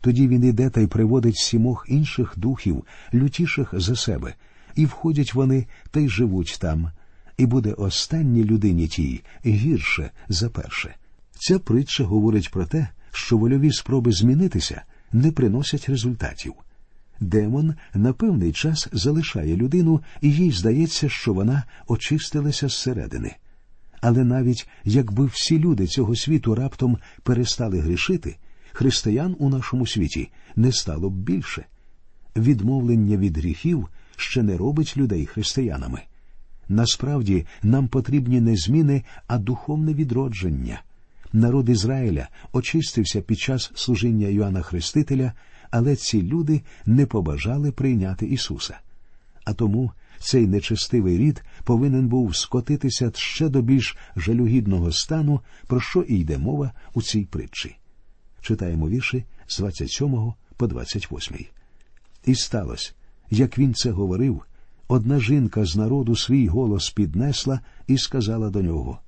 Тоді 0.00 0.28
він 0.28 0.44
іде 0.44 0.70
та 0.70 0.80
й 0.80 0.86
приводить 0.86 1.36
сімох 1.36 1.86
інших 1.88 2.34
духів, 2.36 2.84
лютіших 3.14 3.74
за 3.76 3.96
себе, 3.96 4.34
і 4.74 4.86
входять 4.86 5.34
вони 5.34 5.66
та 5.90 6.00
й 6.00 6.08
живуть 6.08 6.58
там, 6.60 6.90
і 7.36 7.46
буде 7.46 7.72
останній 7.72 8.44
людині 8.44 8.88
тій 8.88 9.22
гірше 9.46 10.10
за 10.28 10.50
перше. 10.50 10.94
Ця 11.38 11.58
притча 11.58 12.04
говорить 12.04 12.50
про 12.50 12.66
те, 12.66 12.88
що 13.12 13.38
вольові 13.38 13.72
спроби 13.72 14.12
змінитися 14.12 14.82
не 15.12 15.32
приносять 15.32 15.88
результатів. 15.88 16.54
Демон 17.20 17.74
на 17.94 18.12
певний 18.12 18.52
час 18.52 18.88
залишає 18.92 19.56
людину, 19.56 20.00
і 20.20 20.32
їй 20.32 20.52
здається, 20.52 21.08
що 21.08 21.32
вона 21.32 21.64
очистилася 21.86 22.68
зсередини. 22.68 23.36
Але 24.00 24.24
навіть 24.24 24.68
якби 24.84 25.26
всі 25.26 25.58
люди 25.58 25.86
цього 25.86 26.16
світу 26.16 26.54
раптом 26.54 26.98
перестали 27.22 27.80
грішити, 27.80 28.36
християн 28.72 29.36
у 29.38 29.48
нашому 29.48 29.86
світі 29.86 30.30
не 30.56 30.72
стало 30.72 31.10
б 31.10 31.14
більше. 31.14 31.66
Відмовлення 32.36 33.16
від 33.16 33.38
гріхів 33.38 33.88
ще 34.16 34.42
не 34.42 34.56
робить 34.56 34.96
людей 34.96 35.26
християнами. 35.26 36.00
Насправді 36.68 37.46
нам 37.62 37.88
потрібні 37.88 38.40
не 38.40 38.56
зміни, 38.56 39.04
а 39.26 39.38
духовне 39.38 39.94
відродження. 39.94 40.82
Народ 41.32 41.68
Ізраїля 41.68 42.28
очистився 42.52 43.20
під 43.20 43.38
час 43.38 43.72
служіння 43.74 44.28
Йоанна 44.28 44.62
Хрестителя, 44.62 45.32
але 45.70 45.96
ці 45.96 46.22
люди 46.22 46.62
не 46.86 47.06
побажали 47.06 47.72
прийняти 47.72 48.26
Ісуса. 48.26 48.78
А 49.44 49.52
тому 49.52 49.90
цей 50.20 50.46
нечестивий 50.46 51.18
рід 51.18 51.42
повинен 51.64 52.08
був 52.08 52.36
скотитися 52.36 53.12
ще 53.14 53.48
до 53.48 53.62
більш 53.62 53.96
жалюгідного 54.16 54.92
стану, 54.92 55.40
про 55.66 55.80
що 55.80 56.00
і 56.00 56.18
йде 56.18 56.38
мова 56.38 56.72
у 56.94 57.02
цій 57.02 57.24
притчі. 57.24 57.76
Читаємо 58.40 58.88
вірші 58.88 59.24
з 59.46 59.58
27 59.58 60.32
по 60.56 60.66
28. 60.66 61.36
І 62.26 62.34
сталося, 62.34 62.92
як 63.30 63.58
він 63.58 63.74
це 63.74 63.90
говорив, 63.90 64.42
одна 64.88 65.20
жінка 65.20 65.64
з 65.64 65.76
народу 65.76 66.16
свій 66.16 66.46
голос 66.46 66.90
піднесла 66.90 67.60
і 67.86 67.98
сказала 67.98 68.50
до 68.50 68.62
нього 68.62 68.98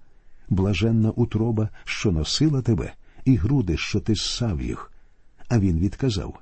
Блаженна 0.49 1.11
утроба, 1.11 1.69
що 1.85 2.13
носила 2.13 2.63
тебе, 2.63 2.93
і 3.25 3.37
груди, 3.37 3.77
що 3.77 4.01
ти 4.01 4.17
ссав 4.17 4.63
їх. 4.63 4.93
А 5.49 5.59
він 5.59 5.79
відказав 5.79 6.39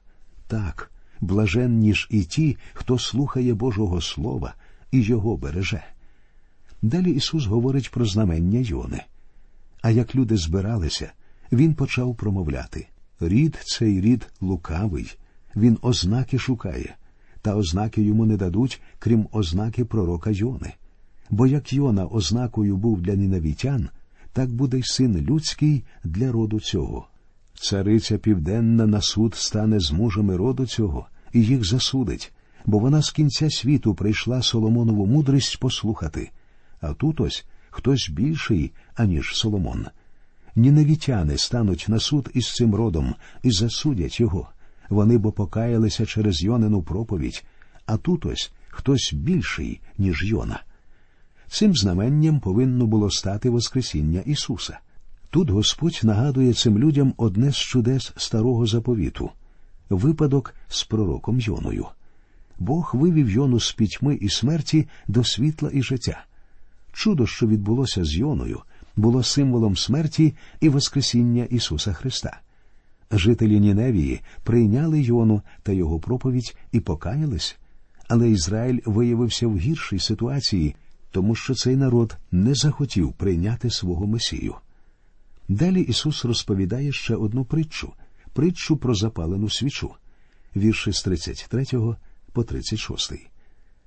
так, 0.47 0.91
блаженні 1.21 1.95
і 2.11 2.23
ті, 2.23 2.57
хто 2.73 2.99
слухає 2.99 3.55
Божого 3.55 4.01
Слова 4.01 4.55
і 4.91 5.03
його 5.03 5.37
береже. 5.37 5.83
Далі 6.83 7.11
Ісус 7.11 7.47
говорить 7.47 7.91
про 7.91 8.07
знамення 8.07 8.59
Йони. 8.59 9.03
А 9.83 9.91
як 9.91 10.15
люди 10.15 10.37
збиралися, 10.37 11.13
Він 11.53 11.75
почав 11.75 12.15
промовляти 12.15 12.87
рід 13.21 13.59
цей 13.65 14.01
рід 14.01 14.29
лукавий, 14.41 15.17
він 15.57 15.79
ознаки 15.83 16.39
шукає, 16.39 16.97
та 17.43 17.57
ознаки 17.57 18.03
йому 18.03 18.27
не 18.27 18.37
дадуть, 18.37 18.81
крім 18.99 19.27
ознаки 19.33 19.85
пророка 19.85 20.31
Йони. 20.31 20.73
Бо 21.31 21.47
як 21.47 21.73
Йона 21.73 22.07
ознакою 22.07 22.77
був 22.77 23.03
для 23.03 23.15
нінавітян, 23.15 23.89
так 24.33 24.51
буде 24.51 24.79
й 24.79 24.83
син 24.83 25.17
людський 25.17 25.85
для 26.05 26.33
роду 26.33 26.61
цього. 26.61 27.07
Цариця 27.63 28.19
південна 28.19 28.87
на 28.87 29.01
суд 29.01 29.35
стане 29.35 29.81
з 29.81 29.93
мужами 29.93 30.37
роду 30.37 30.67
цього 30.67 31.07
і 31.33 31.43
їх 31.43 31.65
засудить, 31.65 32.33
бо 32.67 32.79
вона 32.79 33.03
з 33.03 33.11
кінця 33.11 33.51
світу 33.51 33.95
прийшла 33.95 34.43
Соломонову 34.43 35.07
мудрість 35.07 35.61
послухати, 35.61 36.31
а 36.81 36.93
тут 36.93 37.21
ось 37.21 37.47
хтось 37.71 38.11
більший, 38.11 38.73
аніж 38.95 39.35
Соломон. 39.35 39.87
Ніневітяни 40.57 41.39
стануть 41.39 41.85
на 41.89 42.01
суд 42.01 42.31
із 42.35 42.55
цим 42.55 42.75
родом 42.75 43.15
і 43.43 43.51
засудять 43.51 44.21
його. 44.21 44.49
Вони 44.89 45.19
бо 45.19 45.33
покаялися 45.33 46.07
через 46.07 46.43
Йонину 46.43 46.83
проповідь, 46.83 47.45
а 47.87 47.97
тут 47.97 48.27
ось 48.27 48.53
хтось 48.69 49.13
більший, 49.13 49.81
ніж 49.99 50.25
Йона. 50.25 50.63
Цим 51.49 51.75
знаменням 51.75 52.41
повинно 52.41 52.87
було 52.87 53.11
стати 53.11 53.51
Воскресіння 53.51 54.21
Ісуса. 54.21 54.79
Тут 55.31 55.51
Господь 55.51 56.01
нагадує 56.03 56.55
цим 56.55 56.79
людям 56.79 57.15
одне 57.17 57.51
з 57.51 57.57
чудес 57.57 58.13
старого 58.17 58.67
заповіту 58.67 59.31
випадок 59.91 60.55
з 60.69 60.85
пророком 60.85 61.41
Йоною. 61.41 61.87
Бог 62.59 62.91
вивів 62.95 63.31
Йону 63.31 63.61
з 63.61 63.73
пітьми 63.73 64.15
і 64.15 64.29
смерті 64.29 64.89
до 65.09 65.25
світла 65.25 65.71
і 65.73 65.83
життя. 65.83 66.25
Чудо, 66.93 67.27
що 67.27 67.47
відбулося 67.47 68.05
з 68.05 68.17
Йоною, 68.17 68.61
було 68.97 69.23
символом 69.23 69.77
смерті 69.77 70.35
і 70.61 70.69
Воскресіння 70.69 71.45
Ісуса 71.45 71.93
Христа. 71.93 72.41
Жителі 73.11 73.61
Ніневії 73.61 74.21
прийняли 74.45 75.01
Йону 75.01 75.43
та 75.63 75.73
його 75.73 76.01
проповідь 76.01 76.57
і 76.73 76.81
покаялись, 76.81 77.57
але 78.09 78.31
Ізраїль 78.31 78.81
виявився 78.87 79.47
в 79.47 79.59
гіршій 79.59 79.99
ситуації, 79.99 80.77
тому 81.11 81.35
що 81.35 81.55
цей 81.55 81.77
народ 81.77 82.17
не 82.33 82.55
захотів 82.55 83.13
прийняти 83.13 83.71
свого 83.71 84.07
Месію. 84.07 84.55
Далі 85.51 85.81
Ісус 85.81 86.25
розповідає 86.25 86.93
ще 86.93 87.15
одну 87.15 87.45
притчу 87.45 87.93
притчу 88.33 88.77
про 88.77 88.95
запалену 88.95 89.51
свічу, 89.51 89.91
вірші 90.57 90.93
з 90.93 91.03
33 91.03 91.65
по 92.33 92.45
36. 92.45 93.13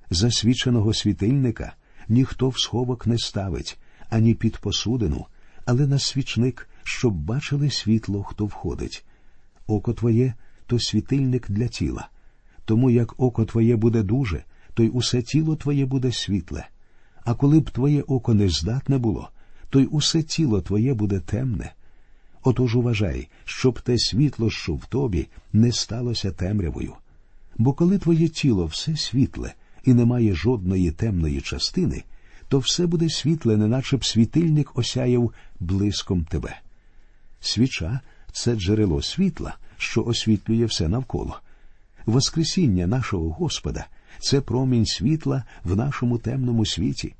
Засвіченого 0.10 0.93
світильника 0.93 1.74
ніхто 2.10 2.50
в 2.50 2.60
сховок 2.60 3.08
не 3.08 3.17
ставить, 3.17 3.77
ані 4.10 4.34
під 4.34 4.58
посудину, 4.58 5.25
але 5.65 5.88
на 5.88 6.00
свічник, 6.00 6.70
щоб 6.84 7.13
бачили 7.13 7.70
світло, 7.70 8.24
хто 8.24 8.46
входить. 8.46 9.05
Око 9.67 9.93
твоє 9.93 10.34
то 10.67 10.79
світильник 10.79 11.51
для 11.51 11.67
тіла. 11.67 12.10
Тому 12.65 12.89
як 12.89 13.20
око 13.20 13.46
твоє 13.46 13.75
буде 13.75 14.03
дуже, 14.03 14.43
то 14.74 14.84
й 14.84 14.91
усе 14.93 15.22
тіло 15.22 15.55
твоє 15.55 15.86
буде 15.86 16.12
світле. 16.12 16.67
А 17.25 17.34
коли 17.34 17.60
б 17.60 17.70
твоє 17.70 18.01
око 18.01 18.34
не 18.34 18.50
здатне 18.50 18.98
було, 18.98 19.29
то 19.74 19.80
й 19.80 19.88
усе 19.92 20.24
тіло 20.24 20.62
твоє 20.62 20.94
буде 20.94 21.20
темне. 21.20 21.74
Отож 22.44 22.75
уважай, 22.75 23.27
щоб 23.46 23.82
те 23.82 23.98
світло, 23.98 24.50
що 24.50 24.74
в 24.74 24.86
тобі, 24.86 25.27
не 25.53 25.72
сталося 25.72 26.32
темрявою. 26.32 26.94
Бо 27.58 27.74
коли 27.74 27.98
твоє 27.98 28.27
тіло 28.27 28.65
все 28.65 28.98
світле 28.98 29.53
і 29.84 29.94
немає 29.94 30.36
жодної 30.36 30.92
темної 30.92 31.42
частини, 31.42 32.03
то 32.48 32.60
все 32.60 32.86
буде 32.86 33.10
світле, 33.10 33.58
неначе 33.58 33.98
б 33.98 34.06
світильник 34.06 34.77
осяяв 34.77 35.34
блиском 35.60 36.24
тебе. 36.24 36.58
Свіча 37.39 38.00
це 38.32 38.56
джерело 38.56 39.01
світла, 39.01 39.58
що 39.77 40.03
освітлює 40.03 40.65
все 40.65 40.88
навколо. 40.88 41.39
Воскресіння 42.06 42.88
нашого 42.88 43.30
Господа 43.30 43.86
це 44.20 44.42
промінь 44.42 44.86
світла 44.86 45.44
в 45.63 45.75
нашому 45.75 46.18
темному 46.18 46.65
світі. 46.65 47.15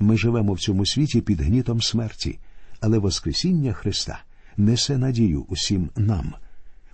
Ми 0.00 0.16
живемо 0.16 0.52
в 0.52 0.60
цьому 0.60 0.86
світі 0.86 1.20
під 1.20 1.40
гнітом 1.40 1.82
смерті, 1.82 2.38
але 2.80 2.98
Воскресіння 2.98 3.72
Христа 3.72 4.18
несе 4.56 4.98
надію 4.98 5.44
усім 5.48 5.90
нам. 5.96 6.34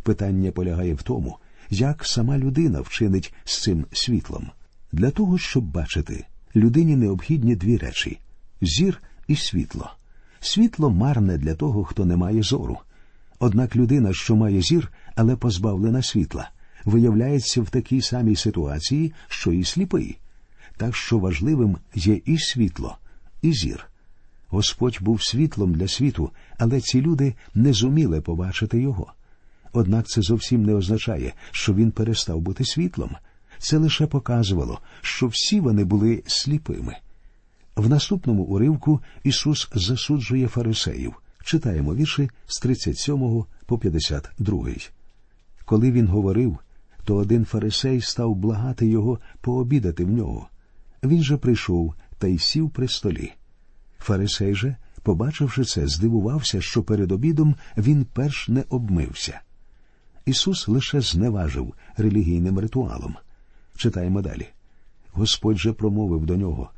Питання 0.03 0.53
полягає 0.53 0.95
в 0.95 1.03
тому, 1.03 1.37
як 1.71 2.07
сама 2.07 2.39
людина 2.39 2.81
вчинить 2.81 3.35
з 3.45 3.63
цим 3.63 3.87
світлом. 3.93 4.51
Для 4.93 5.11
того, 5.11 5.39
щоб 5.39 5.65
бачити, 5.65 6.27
людині 6.57 6.97
необхідні 6.97 7.57
дві 7.57 7.77
речі 7.77 8.19
зір 8.61 9.03
і 9.29 9.37
світло. 9.37 9.91
Світло 10.41 10.91
марне 10.91 11.39
для 11.39 11.55
того, 11.55 11.85
хто 11.85 12.05
не 12.05 12.17
має 12.17 12.43
зору. 12.43 12.79
Однак 13.39 13.77
людина, 13.77 14.13
що 14.13 14.37
має 14.37 14.63
зір, 14.63 14.93
але 15.15 15.37
позбавлена 15.37 16.03
світла, 16.03 16.51
виявляється 16.85 17.63
в 17.63 17.71
такій 17.71 18.03
самій 18.03 18.37
ситуації, 18.37 19.13
що 19.29 19.53
і 19.53 19.65
сліпий. 19.65 20.19
Так 20.77 20.97
що 20.97 21.19
важливим 21.19 21.77
є 21.95 22.21
і 22.25 22.39
світло, 22.39 22.99
і 23.43 23.53
зір. 23.53 23.87
Господь 24.49 24.99
був 25.01 25.23
світлом 25.23 25.75
для 25.75 25.89
світу, 25.89 26.31
але 26.59 26.81
ці 26.81 27.01
люди 27.01 27.35
не 27.55 27.73
зуміли 27.73 28.21
побачити 28.21 28.81
його. 28.81 29.13
Однак 29.73 30.09
це 30.09 30.23
зовсім 30.23 30.65
не 30.65 30.75
означає, 30.75 31.33
що 31.51 31.75
він 31.75 31.91
перестав 31.91 32.41
бути 32.41 32.65
світлом. 32.65 33.17
Це 33.59 33.79
лише 33.79 34.07
показувало, 34.07 34.81
що 35.01 35.27
всі 35.27 35.61
вони 35.61 35.85
були 35.85 36.23
сліпими. 36.27 36.97
В 37.77 37.89
наступному 37.89 38.43
уривку 38.43 39.01
Ісус 39.25 39.69
засуджує 39.75 40.49
фарисеїв. 40.49 41.15
Читаємо 41.45 41.95
вірші 41.95 42.31
з 42.47 42.59
37 42.61 43.45
по 43.67 43.79
52. 43.79 44.69
Коли 45.65 45.93
він 45.93 46.07
говорив, 46.07 46.59
то 47.05 47.17
один 47.17 47.45
фарисей 47.45 48.01
став 48.01 48.35
благати 48.35 48.87
його 48.87 49.19
пообідати 49.41 50.05
в 50.05 50.11
нього. 50.11 50.49
Він 51.03 51.23
же 51.23 51.37
прийшов 51.37 51.95
та 52.19 52.27
й 52.27 52.39
сів 52.39 52.71
при 52.71 52.89
столі. 52.89 53.33
Фарисей 53.99 54.55
же, 54.55 54.77
побачивши 55.03 55.65
це, 55.65 55.87
здивувався, 55.87 56.61
що 56.61 56.83
перед 56.83 57.13
обідом 57.13 57.55
він 57.77 58.07
перш 58.13 58.49
не 58.49 58.65
обмився. 58.69 59.41
Ісус 60.27 60.69
лише 60.69 61.01
зневажив 61.01 61.75
релігійним 61.97 62.59
ритуалом. 62.59 63.17
Читаємо 63.77 64.23
далі. 64.23 64.49
Господь 65.13 65.59
же 65.59 65.73
промовив 65.73 66.27
до 66.27 66.37
нього 66.37 66.71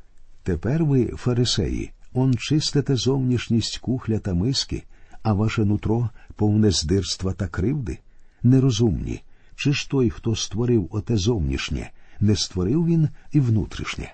Тепер 0.43 0.85
ви, 0.85 1.05
фарисеї, 1.05 1.91
он 2.13 2.35
чистите 2.37 2.95
зовнішність 2.95 3.77
кухля 3.77 4.19
та 4.19 4.33
миски, 4.33 4.83
а 5.23 5.33
ваше 5.33 5.65
нутро 5.65 6.09
повне 6.35 6.71
здирства 6.71 7.33
та 7.33 7.47
кривди? 7.47 7.99
Нерозумні. 8.43 9.21
Чи 9.55 9.73
ж 9.73 9.89
той, 9.89 10.09
хто 10.09 10.35
створив 10.35 10.87
оте 10.91 11.17
зовнішнє, 11.17 11.91
не 12.19 12.35
створив 12.35 12.85
він 12.85 13.09
і 13.31 13.39
внутрішнє? 13.39 14.13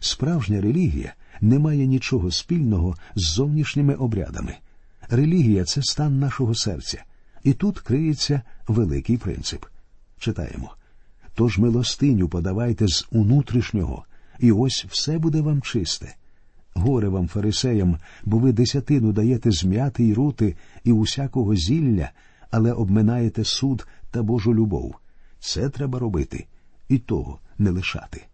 Справжня 0.00 0.60
релігія 0.60 1.14
не 1.40 1.58
має 1.58 1.86
нічого 1.86 2.30
спільного 2.30 2.96
з 3.14 3.22
зовнішніми 3.34 3.94
обрядами. 3.94 4.54
Релігія 5.10 5.64
це 5.64 5.82
стан 5.82 6.18
нашого 6.18 6.54
серця, 6.54 7.04
і 7.42 7.52
тут 7.52 7.80
криється 7.80 8.42
великий 8.68 9.16
принцип. 9.16 9.64
Читаємо. 10.18 10.70
Тож 11.34 11.58
милостиню 11.58 12.28
подавайте 12.28 12.88
з 12.88 13.06
внутрішнього, 13.12 14.04
і 14.38 14.52
ось 14.52 14.86
все 14.88 15.18
буде 15.18 15.40
вам 15.40 15.62
чисте. 15.62 16.14
Горе 16.74 17.08
вам, 17.08 17.28
фарисеям, 17.28 17.98
бо 18.24 18.38
ви 18.38 18.52
десятину 18.52 19.12
даєте 19.12 19.50
з 19.50 19.64
м'яти 19.64 20.04
й 20.04 20.14
рути 20.14 20.56
і 20.84 20.92
усякого 20.92 21.54
зілля, 21.56 22.10
але 22.50 22.72
обминаєте 22.72 23.44
суд 23.44 23.86
та 24.10 24.22
Божу 24.22 24.54
любов. 24.54 24.94
Це 25.40 25.68
треба 25.68 25.98
робити, 25.98 26.46
і 26.88 26.98
того 26.98 27.38
не 27.58 27.70
лишати. 27.70 28.24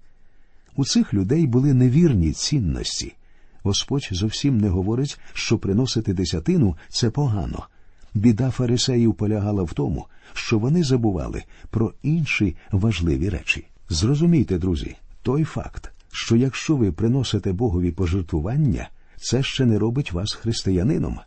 У 0.76 0.84
цих 0.84 1.14
людей 1.14 1.46
були 1.46 1.74
невірні 1.74 2.32
цінності. 2.32 3.14
Господь 3.62 4.08
зовсім 4.10 4.58
не 4.58 4.68
говорить, 4.68 5.20
що 5.32 5.58
приносити 5.58 6.14
десятину 6.14 6.76
це 6.88 7.10
погано. 7.10 7.66
Біда 8.14 8.50
фарисеїв 8.50 9.14
полягала 9.14 9.62
в 9.62 9.72
тому, 9.72 10.06
що 10.32 10.58
вони 10.58 10.84
забували 10.84 11.42
про 11.70 11.92
інші 12.02 12.56
важливі 12.72 13.28
речі. 13.28 13.66
Зрозумійте, 13.88 14.58
друзі, 14.58 14.96
той 15.22 15.44
факт, 15.44 15.92
що 16.12 16.36
якщо 16.36 16.76
ви 16.76 16.92
приносите 16.92 17.52
Богові 17.52 17.90
пожертвування, 17.90 18.88
це 19.16 19.42
ще 19.42 19.66
не 19.66 19.78
робить 19.78 20.12
вас 20.12 20.32
християнином. 20.32 21.18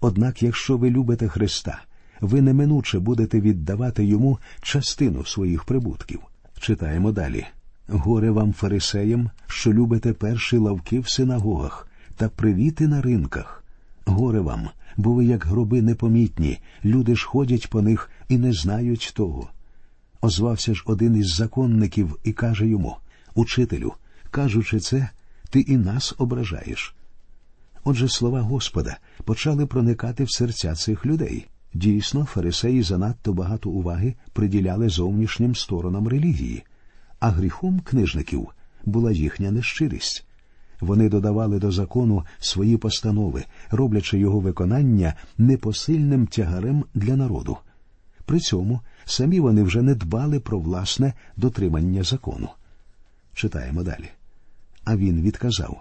Однак, 0.00 0.42
якщо 0.42 0.76
ви 0.76 0.90
любите 0.90 1.28
Христа, 1.28 1.82
ви 2.20 2.40
неминуче 2.40 2.98
будете 2.98 3.40
віддавати 3.40 4.04
йому 4.04 4.38
частину 4.62 5.24
своїх 5.24 5.64
прибутків. 5.64 6.20
Читаємо 6.58 7.12
далі. 7.12 7.46
Горе 7.88 8.30
вам, 8.30 8.52
фарисеям, 8.52 9.30
що 9.46 9.72
любите 9.72 10.12
перші 10.12 10.56
лавки 10.56 11.00
в 11.00 11.08
синагогах 11.08 11.88
та 12.16 12.28
привіти 12.28 12.88
на 12.88 13.02
ринках. 13.02 13.64
Горе 14.04 14.40
вам, 14.40 14.68
бо 14.96 15.12
ви, 15.12 15.24
як 15.24 15.44
гроби 15.46 15.82
непомітні, 15.82 16.58
люди 16.84 17.16
ж 17.16 17.26
ходять 17.26 17.70
по 17.70 17.82
них 17.82 18.10
і 18.28 18.38
не 18.38 18.52
знають 18.52 19.12
того. 19.16 19.50
Озвався 20.20 20.74
ж 20.74 20.82
один 20.86 21.16
із 21.16 21.34
законників 21.34 22.18
і 22.24 22.32
каже 22.32 22.66
йому 22.66 22.96
Учителю, 23.34 23.92
кажучи 24.30 24.80
це, 24.80 25.08
ти 25.50 25.60
і 25.60 25.76
нас 25.76 26.14
ображаєш. 26.18 26.94
Отже, 27.84 28.08
слова 28.08 28.40
Господа 28.40 28.96
почали 29.24 29.66
проникати 29.66 30.24
в 30.24 30.30
серця 30.30 30.74
цих 30.74 31.06
людей. 31.06 31.46
Дійсно, 31.76 32.24
фарисеї 32.24 32.82
занадто 32.82 33.32
багато 33.32 33.70
уваги 33.70 34.14
приділяли 34.32 34.88
зовнішнім 34.88 35.54
сторонам 35.54 36.08
релігії, 36.08 36.64
а 37.20 37.30
гріхом 37.30 37.80
книжників 37.80 38.48
була 38.84 39.12
їхня 39.12 39.50
нещирість. 39.50 40.26
Вони 40.80 41.08
додавали 41.08 41.58
до 41.58 41.72
закону 41.72 42.24
свої 42.38 42.76
постанови, 42.76 43.44
роблячи 43.70 44.18
його 44.18 44.40
виконання 44.40 45.14
непосильним 45.38 46.26
тягарем 46.26 46.84
для 46.94 47.16
народу. 47.16 47.56
При 48.24 48.40
цьому 48.40 48.80
самі 49.04 49.40
вони 49.40 49.62
вже 49.62 49.82
не 49.82 49.94
дбали 49.94 50.40
про 50.40 50.58
власне 50.58 51.12
дотримання 51.36 52.02
закону. 52.02 52.48
Читаємо 53.34 53.82
далі. 53.82 54.08
А 54.84 54.96
він 54.96 55.22
відказав 55.22 55.80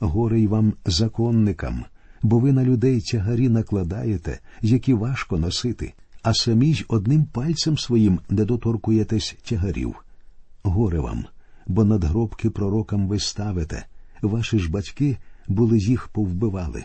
Горе 0.00 0.40
й 0.40 0.46
вам, 0.46 0.72
законникам, 0.86 1.84
бо 2.22 2.38
ви 2.38 2.52
на 2.52 2.64
людей 2.64 3.00
тягарі 3.00 3.48
накладаєте, 3.48 4.38
які 4.62 4.94
важко 4.94 5.38
носити, 5.38 5.94
а 6.22 6.34
самі 6.34 6.70
й 6.70 6.84
одним 6.88 7.24
пальцем 7.24 7.78
своїм 7.78 8.20
не 8.28 8.44
доторкуєтесь 8.44 9.36
тягарів. 9.44 9.94
Горе 10.62 11.00
вам, 11.00 11.24
бо 11.66 11.84
надгробки 11.84 12.50
пророкам 12.50 13.08
ви 13.08 13.18
ставите, 13.18 13.86
ваші 14.22 14.58
ж 14.58 14.70
батьки 14.70 15.16
були 15.48 15.78
їх 15.78 16.08
повбивали. 16.08 16.84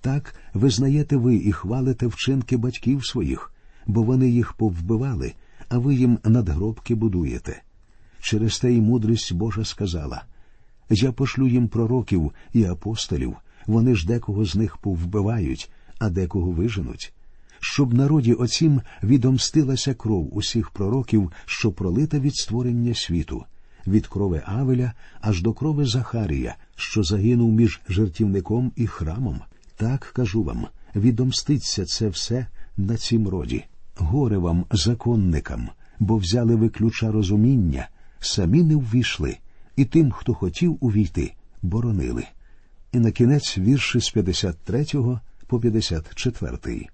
Так 0.00 0.34
визнаєте 0.54 1.16
ви 1.16 1.36
і 1.36 1.52
хвалите 1.52 2.06
вчинки 2.06 2.56
батьків 2.56 3.06
своїх, 3.06 3.52
бо 3.86 4.02
вони 4.02 4.30
їх 4.30 4.52
повбивали, 4.52 5.32
а 5.68 5.78
ви 5.78 5.94
їм 5.94 6.18
надгробки 6.24 6.94
будуєте. 6.94 7.62
Через 8.20 8.58
те 8.58 8.72
й 8.72 8.80
мудрість 8.80 9.32
Божа 9.32 9.64
сказала 9.64 10.24
Я 10.90 11.12
пошлю 11.12 11.48
їм 11.48 11.68
пророків 11.68 12.32
і 12.52 12.64
апостолів, 12.64 13.36
вони 13.66 13.94
ж 13.94 14.06
декого 14.06 14.44
з 14.44 14.56
них 14.56 14.76
повбивають, 14.76 15.70
а 15.98 16.10
декого 16.10 16.50
виженуть, 16.50 17.12
щоб 17.60 17.94
народі 17.94 18.32
оцім 18.32 18.80
відомстилася 19.02 19.94
кров 19.94 20.36
усіх 20.36 20.70
пророків, 20.70 21.32
що 21.46 21.72
пролита 21.72 22.18
від 22.18 22.36
створення 22.36 22.94
світу, 22.94 23.44
від 23.86 24.06
крови 24.06 24.42
Авеля 24.46 24.92
аж 25.20 25.42
до 25.42 25.52
крови 25.52 25.84
Захарія, 25.86 26.56
що 26.76 27.02
загинув 27.02 27.52
між 27.52 27.80
жертівником 27.88 28.72
і 28.76 28.86
храмом. 28.86 29.40
Так 29.76 30.00
кажу 30.14 30.42
вам, 30.42 30.66
відомститься 30.96 31.84
це 31.84 32.08
все 32.08 32.46
на 32.76 32.96
цім 32.96 33.28
роді. 33.28 33.64
Горе 33.96 34.38
вам, 34.38 34.64
законникам, 34.70 35.68
бо 35.98 36.16
взяли 36.16 36.54
ви 36.54 36.68
ключа 36.68 37.12
розуміння, 37.12 37.88
самі 38.20 38.62
не 38.62 38.76
ввійшли, 38.76 39.36
і 39.76 39.84
тим, 39.84 40.10
хто 40.10 40.34
хотів 40.34 40.78
увійти, 40.80 41.32
боронили. 41.62 42.24
І 42.92 42.98
на 42.98 43.10
кінець 43.10 43.58
вірші 43.58 44.00
з 44.00 44.10
53 44.10 44.86
по 45.46 45.60
54. 45.60 46.86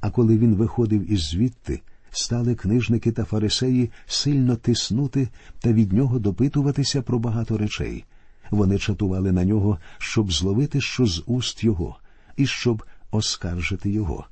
А 0.00 0.10
коли 0.10 0.38
він 0.38 0.54
виходив 0.54 1.12
із 1.12 1.20
звідти, 1.20 1.82
стали 2.10 2.54
книжники 2.54 3.12
та 3.12 3.24
фарисеї 3.24 3.90
сильно 4.06 4.56
тиснути 4.56 5.28
та 5.60 5.72
від 5.72 5.92
нього 5.92 6.18
допитуватися 6.18 7.02
про 7.02 7.18
багато 7.18 7.58
речей. 7.58 8.04
Вони 8.50 8.78
чатували 8.78 9.32
на 9.32 9.44
нього, 9.44 9.78
щоб 9.98 10.32
зловити 10.32 10.80
що 10.80 11.06
з 11.06 11.22
уст 11.26 11.64
його, 11.64 11.96
і 12.36 12.46
щоб 12.46 12.84
оскаржити 13.10 13.90
його. 13.90 14.26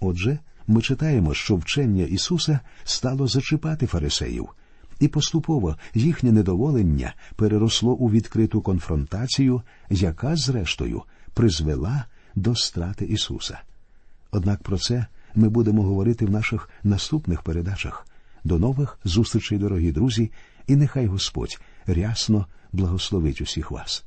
Отже, 0.00 0.38
ми 0.66 0.82
читаємо, 0.82 1.34
що 1.34 1.56
вчення 1.56 2.04
Ісуса 2.04 2.60
стало 2.84 3.28
зачіпати 3.28 3.86
фарисеїв, 3.86 4.48
і 5.00 5.08
поступово 5.08 5.76
їхнє 5.94 6.32
недоволення 6.32 7.14
переросло 7.36 7.92
у 7.92 8.10
відкриту 8.10 8.60
конфронтацію, 8.60 9.62
яка, 9.90 10.36
зрештою, 10.36 11.02
призвела 11.34 12.04
до 12.34 12.54
страти 12.54 13.04
Ісуса. 13.04 13.60
Однак 14.30 14.62
про 14.62 14.78
це 14.78 15.06
ми 15.34 15.48
будемо 15.48 15.82
говорити 15.82 16.26
в 16.26 16.30
наших 16.30 16.70
наступних 16.82 17.42
передачах. 17.42 18.06
До 18.44 18.58
нових 18.58 18.98
зустрічей, 19.04 19.58
дорогі 19.58 19.92
друзі, 19.92 20.30
і 20.66 20.76
нехай 20.76 21.06
Господь 21.06 21.60
рясно 21.86 22.46
благословить 22.72 23.40
усіх 23.40 23.70
вас. 23.70 24.04